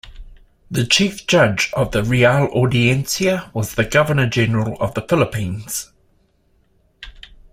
The 0.71 0.83
Chief 0.83 1.27
Judge 1.27 1.69
of 1.73 1.91
the 1.91 2.03
Real 2.03 2.49
Audiencia 2.55 3.51
was 3.53 3.75
the 3.75 3.85
Governor-General 3.85 4.75
of 4.79 4.95
the 4.95 5.03
Philippines. 5.07 5.91